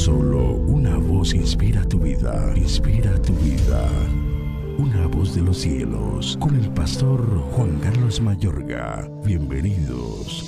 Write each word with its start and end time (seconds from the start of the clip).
Solo 0.00 0.54
una 0.54 0.96
voz 0.96 1.34
inspira 1.34 1.84
tu 1.86 1.98
vida, 1.98 2.54
inspira 2.56 3.20
tu 3.20 3.34
vida. 3.34 3.86
Una 4.78 5.06
voz 5.06 5.34
de 5.34 5.42
los 5.42 5.58
cielos, 5.58 6.38
con 6.40 6.56
el 6.56 6.70
pastor 6.70 7.20
Juan 7.52 7.78
Carlos 7.82 8.18
Mayorga. 8.18 9.06
Bienvenidos. 9.26 10.42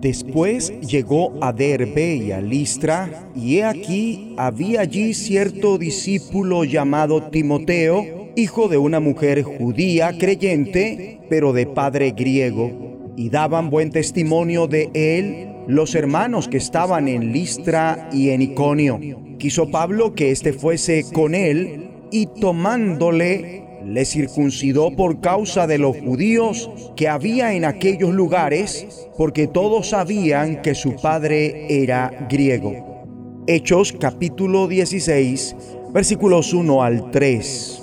Después 0.00 0.72
llegó 0.82 1.32
a 1.40 1.52
Derbe 1.52 2.14
y 2.14 2.30
a 2.30 2.40
Listra, 2.40 3.28
y 3.34 3.56
he 3.56 3.64
aquí 3.64 4.36
había 4.38 4.82
allí 4.82 5.14
cierto 5.14 5.76
discípulo 5.76 6.62
llamado 6.62 7.30
Timoteo, 7.30 8.30
hijo 8.36 8.68
de 8.68 8.78
una 8.78 9.00
mujer 9.00 9.42
judía 9.42 10.16
creyente, 10.16 11.20
pero 11.28 11.52
de 11.52 11.66
padre 11.66 12.12
griego, 12.12 13.10
y 13.16 13.28
daban 13.28 13.70
buen 13.70 13.90
testimonio 13.90 14.68
de 14.68 14.88
él 14.94 15.51
los 15.66 15.94
hermanos 15.94 16.48
que 16.48 16.56
estaban 16.56 17.08
en 17.08 17.32
Listra 17.32 18.08
y 18.12 18.30
en 18.30 18.42
Iconio. 18.42 19.00
Quiso 19.38 19.70
Pablo 19.70 20.14
que 20.14 20.30
éste 20.30 20.52
fuese 20.52 21.04
con 21.12 21.34
él, 21.34 21.90
y 22.10 22.26
tomándole, 22.26 23.64
le 23.84 24.04
circuncidó 24.04 24.94
por 24.94 25.20
causa 25.20 25.66
de 25.66 25.78
los 25.78 25.96
judíos 25.98 26.70
que 26.94 27.08
había 27.08 27.54
en 27.54 27.64
aquellos 27.64 28.14
lugares, 28.14 29.08
porque 29.16 29.46
todos 29.46 29.88
sabían 29.88 30.62
que 30.62 30.74
su 30.74 30.96
padre 30.96 31.66
era 31.82 32.26
griego. 32.30 33.04
Hechos 33.46 33.92
capítulo 33.92 34.68
16, 34.68 35.56
versículos 35.92 36.52
1 36.52 36.82
al 36.82 37.10
3. 37.10 37.82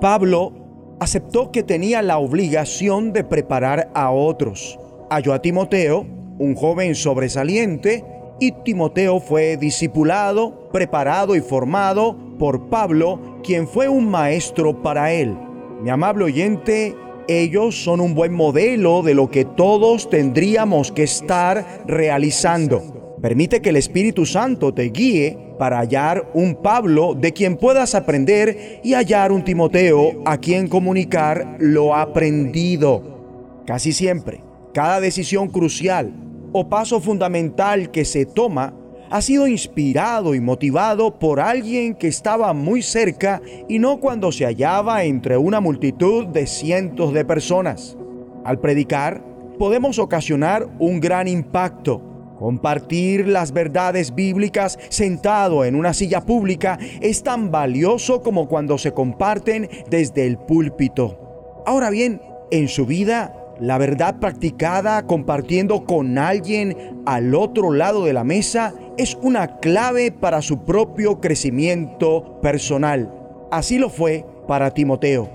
Pablo 0.00 0.52
aceptó 1.00 1.50
que 1.50 1.62
tenía 1.62 2.02
la 2.02 2.18
obligación 2.18 3.12
de 3.12 3.24
preparar 3.24 3.90
a 3.94 4.10
otros. 4.10 4.78
Halló 5.08 5.32
a 5.32 5.40
Timoteo, 5.40 6.06
un 6.40 6.54
joven 6.54 6.94
sobresaliente, 6.94 8.02
y 8.40 8.52
Timoteo 8.64 9.20
fue 9.20 9.58
discipulado, 9.58 10.70
preparado 10.72 11.36
y 11.36 11.42
formado 11.42 12.16
por 12.38 12.70
Pablo, 12.70 13.40
quien 13.44 13.68
fue 13.68 13.88
un 13.88 14.10
maestro 14.10 14.82
para 14.82 15.12
él. 15.12 15.36
Mi 15.82 15.90
amable 15.90 16.24
oyente, 16.24 16.96
ellos 17.28 17.84
son 17.84 18.00
un 18.00 18.14
buen 18.14 18.32
modelo 18.32 19.02
de 19.02 19.12
lo 19.12 19.28
que 19.28 19.44
todos 19.44 20.08
tendríamos 20.08 20.90
que 20.90 21.02
estar 21.02 21.84
realizando. 21.86 23.18
Permite 23.20 23.60
que 23.60 23.68
el 23.68 23.76
Espíritu 23.76 24.24
Santo 24.24 24.72
te 24.72 24.84
guíe 24.84 25.36
para 25.58 25.78
hallar 25.80 26.30
un 26.32 26.54
Pablo 26.54 27.14
de 27.14 27.34
quien 27.34 27.58
puedas 27.58 27.94
aprender 27.94 28.80
y 28.82 28.94
hallar 28.94 29.30
un 29.30 29.44
Timoteo 29.44 30.22
a 30.24 30.38
quien 30.38 30.68
comunicar 30.68 31.58
lo 31.58 31.94
aprendido. 31.94 33.60
Casi 33.66 33.92
siempre, 33.92 34.40
cada 34.72 35.00
decisión 35.00 35.48
crucial 35.48 36.29
o 36.52 36.68
paso 36.68 37.00
fundamental 37.00 37.90
que 37.90 38.04
se 38.04 38.26
toma 38.26 38.74
ha 39.10 39.20
sido 39.22 39.48
inspirado 39.48 40.34
y 40.34 40.40
motivado 40.40 41.18
por 41.18 41.40
alguien 41.40 41.94
que 41.94 42.08
estaba 42.08 42.52
muy 42.52 42.82
cerca 42.82 43.42
y 43.68 43.78
no 43.78 43.98
cuando 43.98 44.30
se 44.30 44.44
hallaba 44.44 45.04
entre 45.04 45.36
una 45.36 45.60
multitud 45.60 46.26
de 46.26 46.46
cientos 46.46 47.12
de 47.12 47.24
personas. 47.24 47.96
Al 48.44 48.60
predicar, 48.60 49.24
podemos 49.58 49.98
ocasionar 49.98 50.68
un 50.78 51.00
gran 51.00 51.26
impacto 51.26 52.10
Compartir 52.40 53.28
las 53.28 53.52
verdades 53.52 54.14
bíblicas 54.14 54.78
sentado 54.88 55.66
en 55.66 55.74
una 55.74 55.92
silla 55.92 56.22
pública 56.22 56.78
es 57.02 57.22
tan 57.22 57.50
valioso 57.50 58.22
como 58.22 58.48
cuando 58.48 58.78
se 58.78 58.92
comparten 58.92 59.68
desde 59.90 60.26
el 60.26 60.38
púlpito. 60.38 61.62
Ahora 61.66 61.90
bien, 61.90 62.22
en 62.50 62.68
su 62.68 62.86
vida, 62.86 63.39
la 63.60 63.76
verdad 63.76 64.18
practicada 64.18 65.06
compartiendo 65.06 65.84
con 65.84 66.16
alguien 66.16 67.02
al 67.04 67.34
otro 67.34 67.72
lado 67.72 68.04
de 68.04 68.14
la 68.14 68.24
mesa 68.24 68.74
es 68.96 69.18
una 69.22 69.58
clave 69.58 70.12
para 70.12 70.40
su 70.40 70.64
propio 70.64 71.20
crecimiento 71.20 72.40
personal. 72.40 73.12
Así 73.50 73.78
lo 73.78 73.90
fue 73.90 74.24
para 74.48 74.72
Timoteo. 74.72 75.28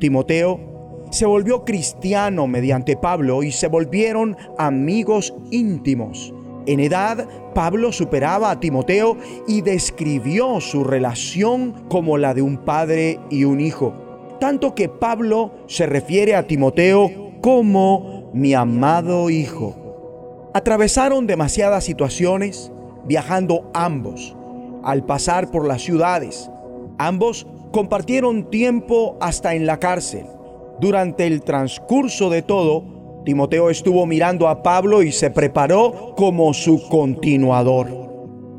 Timoteo 0.00 1.04
se 1.10 1.26
volvió 1.26 1.64
cristiano 1.64 2.46
mediante 2.46 2.96
Pablo 2.96 3.42
y 3.42 3.52
se 3.52 3.68
volvieron 3.68 4.36
amigos 4.58 5.34
íntimos. 5.50 6.32
En 6.66 6.80
edad, 6.80 7.28
Pablo 7.54 7.92
superaba 7.92 8.50
a 8.50 8.58
Timoteo 8.58 9.16
y 9.46 9.60
describió 9.60 10.60
su 10.60 10.82
relación 10.82 11.84
como 11.88 12.18
la 12.18 12.34
de 12.34 12.42
un 12.42 12.58
padre 12.58 13.20
y 13.30 13.44
un 13.44 13.60
hijo. 13.60 13.94
Tanto 14.40 14.74
que 14.74 14.88
Pablo 14.88 15.52
se 15.66 15.86
refiere 15.86 16.34
a 16.34 16.46
Timoteo 16.46 17.25
como 17.46 18.28
mi 18.32 18.54
amado 18.54 19.30
hijo. 19.30 20.50
Atravesaron 20.52 21.28
demasiadas 21.28 21.84
situaciones 21.84 22.72
viajando 23.04 23.70
ambos. 23.72 24.34
Al 24.82 25.04
pasar 25.04 25.52
por 25.52 25.64
las 25.64 25.80
ciudades, 25.82 26.50
ambos 26.98 27.46
compartieron 27.70 28.50
tiempo 28.50 29.16
hasta 29.20 29.54
en 29.54 29.64
la 29.64 29.78
cárcel. 29.78 30.26
Durante 30.80 31.28
el 31.28 31.42
transcurso 31.42 32.30
de 32.30 32.42
todo, 32.42 32.82
Timoteo 33.24 33.70
estuvo 33.70 34.06
mirando 34.06 34.48
a 34.48 34.64
Pablo 34.64 35.04
y 35.04 35.12
se 35.12 35.30
preparó 35.30 36.16
como 36.16 36.52
su 36.52 36.88
continuador. 36.88 37.86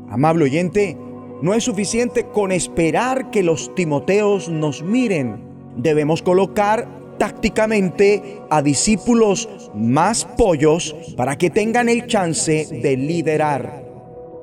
Amable 0.08 0.44
oyente, 0.44 0.96
no 1.42 1.52
es 1.52 1.62
suficiente 1.62 2.24
con 2.24 2.52
esperar 2.52 3.30
que 3.30 3.42
los 3.42 3.74
Timoteos 3.74 4.48
nos 4.48 4.82
miren. 4.82 5.44
Debemos 5.76 6.22
colocar 6.22 6.88
tácticamente 7.18 8.40
a 8.48 8.62
discípulos 8.62 9.48
más 9.74 10.24
pollos 10.24 10.94
para 11.16 11.36
que 11.36 11.50
tengan 11.50 11.88
el 11.88 12.06
chance 12.06 12.66
de 12.70 12.96
liderar. 12.96 13.84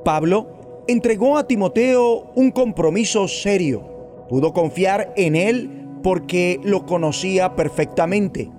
Pablo 0.03 0.83
entregó 0.87 1.37
a 1.37 1.47
Timoteo 1.47 2.31
un 2.35 2.51
compromiso 2.51 3.27
serio. 3.27 4.25
Pudo 4.29 4.53
confiar 4.53 5.13
en 5.15 5.35
él 5.35 5.85
porque 6.03 6.59
lo 6.63 6.85
conocía 6.85 7.55
perfectamente. 7.55 8.51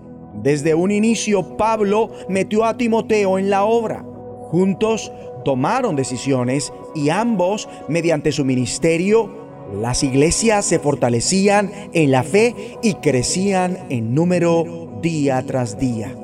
Desde 0.42 0.74
un 0.74 0.90
inicio 0.90 1.56
Pablo 1.56 2.10
metió 2.28 2.64
a 2.64 2.76
Timoteo 2.76 3.38
en 3.38 3.50
la 3.50 3.64
obra. 3.64 4.04
Juntos 4.50 5.12
tomaron 5.44 5.96
decisiones 5.96 6.72
y 6.94 7.10
ambos, 7.10 7.68
mediante 7.88 8.32
su 8.32 8.44
ministerio, 8.44 9.45
las 9.72 10.02
iglesias 10.02 10.64
se 10.64 10.78
fortalecían 10.78 11.70
en 11.92 12.10
la 12.10 12.22
fe 12.22 12.54
y 12.82 12.94
crecían 12.94 13.78
en 13.88 14.14
número 14.14 14.98
día 15.02 15.42
tras 15.46 15.78
día. 15.78 16.14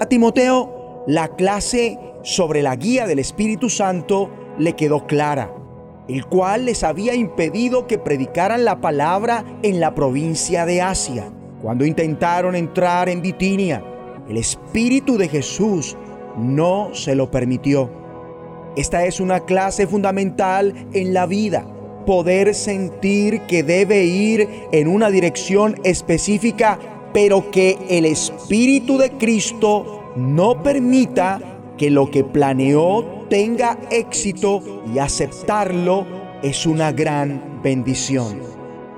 A 0.00 0.06
Timoteo, 0.06 1.04
la 1.06 1.28
clase 1.28 1.98
sobre 2.22 2.62
la 2.62 2.76
guía 2.76 3.06
del 3.06 3.18
Espíritu 3.18 3.68
Santo 3.68 4.30
le 4.58 4.74
quedó 4.74 5.06
clara, 5.06 5.52
el 6.08 6.26
cual 6.26 6.64
les 6.64 6.82
había 6.82 7.14
impedido 7.14 7.86
que 7.86 7.98
predicaran 7.98 8.64
la 8.64 8.80
palabra 8.80 9.44
en 9.62 9.80
la 9.80 9.94
provincia 9.94 10.66
de 10.66 10.80
Asia. 10.80 11.30
Cuando 11.62 11.84
intentaron 11.84 12.54
entrar 12.54 13.08
en 13.08 13.20
Bitinia, 13.20 13.82
el 14.28 14.36
Espíritu 14.36 15.18
de 15.18 15.28
Jesús 15.28 15.96
no 16.36 16.94
se 16.94 17.14
lo 17.14 17.30
permitió. 17.30 17.90
Esta 18.76 19.04
es 19.04 19.20
una 19.20 19.40
clase 19.40 19.86
fundamental 19.86 20.74
en 20.92 21.12
la 21.12 21.26
vida, 21.26 21.66
poder 22.08 22.54
sentir 22.54 23.42
que 23.42 23.62
debe 23.62 24.06
ir 24.06 24.48
en 24.72 24.88
una 24.88 25.10
dirección 25.10 25.78
específica, 25.84 26.78
pero 27.12 27.50
que 27.50 27.76
el 27.90 28.06
Espíritu 28.06 28.96
de 28.96 29.10
Cristo 29.10 30.14
no 30.16 30.62
permita 30.62 31.38
que 31.76 31.90
lo 31.90 32.10
que 32.10 32.24
planeó 32.24 33.26
tenga 33.28 33.76
éxito 33.90 34.62
y 34.90 35.00
aceptarlo 35.00 36.06
es 36.42 36.64
una 36.64 36.92
gran 36.92 37.60
bendición. 37.62 38.40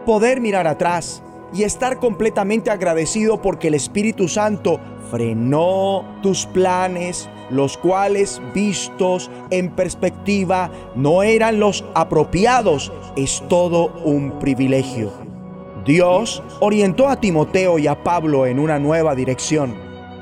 Poder 0.07 0.41
mirar 0.41 0.69
atrás 0.69 1.21
y 1.53 1.65
estar 1.65 1.99
completamente 1.99 2.71
agradecido 2.71 3.43
porque 3.43 3.67
el 3.67 3.75
Espíritu 3.75 4.29
Santo 4.29 4.79
frenó 5.11 6.05
tus 6.23 6.47
planes, 6.47 7.29
los 7.51 7.77
cuales 7.77 8.41
vistos 8.55 9.31
en 9.51 9.71
perspectiva 9.71 10.71
no 10.95 11.23
eran 11.23 11.61
los 11.61 11.85
apropiados, 11.95 12.93
es 13.17 13.43
todo 13.49 13.93
un 14.05 14.39
privilegio. 14.39 15.11
Dios 15.85 16.43
orientó 16.61 17.09
a 17.09 17.21
Timoteo 17.21 17.79
y 17.79 17.87
a 17.87 18.03
Pablo 18.03 18.47
en 18.47 18.59
una 18.59 18.79
nueva 18.79 19.15
dirección. 19.15 19.75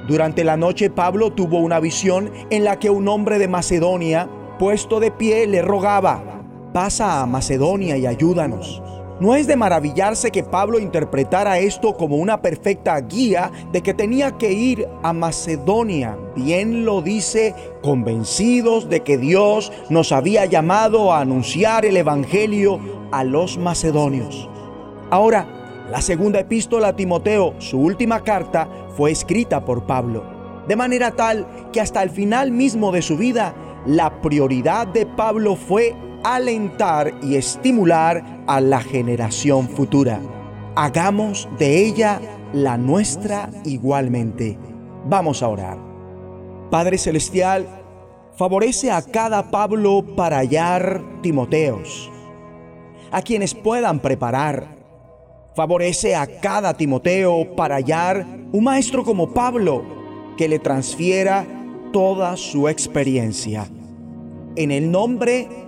Durante 0.06 0.44
la 0.44 0.56
noche 0.56 0.88
Pablo 0.88 1.32
tuvo 1.32 1.58
una 1.58 1.81
visión 1.81 2.31
en 2.50 2.64
la 2.64 2.79
que 2.79 2.91
un 2.91 3.08
hombre 3.08 3.38
de 3.38 3.49
Macedonia, 3.49 4.29
puesto 4.58 5.00
de 5.00 5.11
pie, 5.11 5.47
le 5.47 5.61
rogaba, 5.61 6.23
pasa 6.73 7.20
a 7.20 7.26
Macedonia 7.26 7.97
y 7.97 8.06
ayúdanos. 8.06 8.82
No 9.20 9.35
es 9.35 9.49
de 9.49 9.56
maravillarse 9.56 10.31
que 10.31 10.44
Pablo 10.44 10.79
interpretara 10.79 11.59
esto 11.59 11.97
como 11.97 12.17
una 12.17 12.41
perfecta 12.41 13.00
guía 13.00 13.50
de 13.73 13.82
que 13.82 13.93
tenía 13.93 14.38
que 14.38 14.53
ir 14.53 14.87
a 15.03 15.12
Macedonia. 15.12 16.17
Bien 16.37 16.85
lo 16.85 17.03
dice, 17.03 17.53
convencidos 17.82 18.88
de 18.88 19.00
que 19.00 19.19
Dios 19.19 19.73
nos 19.91 20.12
había 20.12 20.44
llamado 20.44 21.12
a 21.12 21.20
anunciar 21.20 21.85
el 21.85 21.97
Evangelio 21.97 22.79
a 23.11 23.25
los 23.25 23.59
macedonios. 23.59 24.49
Ahora, 25.11 25.87
la 25.91 26.00
segunda 26.00 26.38
epístola 26.38 26.88
a 26.88 26.97
Timoteo, 26.97 27.55
su 27.59 27.81
última 27.81 28.23
carta, 28.23 28.69
fue 28.97 29.11
escrita 29.11 29.64
por 29.64 29.85
Pablo, 29.85 30.23
de 30.69 30.76
manera 30.76 31.11
tal 31.11 31.44
que 31.73 31.81
hasta 31.81 32.05
el 32.05 32.11
final 32.11 32.53
mismo 32.53 32.93
de 32.93 33.03
su 33.03 33.17
vida 33.17 33.55
la 33.85 34.21
prioridad 34.21 34.87
de 34.87 35.06
Pablo 35.06 35.56
fue 35.56 35.97
alentar 36.34 37.14
y 37.22 37.36
estimular 37.36 38.44
a 38.46 38.60
la 38.60 38.80
generación 38.80 39.66
futura. 39.66 40.20
Hagamos 40.76 41.48
de 41.58 41.86
ella 41.86 42.20
la 42.52 42.76
nuestra 42.76 43.48
igualmente. 43.64 44.58
Vamos 45.06 45.42
a 45.42 45.48
orar. 45.48 45.78
Padre 46.70 46.98
Celestial, 46.98 47.66
favorece 48.36 48.90
a 48.90 49.00
cada 49.00 49.50
Pablo 49.50 50.04
para 50.16 50.38
hallar 50.38 51.02
Timoteos, 51.22 52.10
a 53.10 53.22
quienes 53.22 53.54
puedan 53.54 53.98
preparar. 53.98 54.76
Favorece 55.56 56.14
a 56.14 56.26
cada 56.26 56.75
Timoteo 56.75 57.56
para 57.56 57.76
hallar 57.76 58.26
un 58.52 58.64
maestro 58.64 59.02
como 59.02 59.32
Pablo, 59.32 59.82
que 60.36 60.46
le 60.46 60.58
transfiera 60.58 61.46
toda 61.90 62.36
su 62.36 62.69
experiencia. 62.69 63.66
En 64.56 64.70
el 64.70 64.90
nombre 64.90 65.48
de 65.48 65.68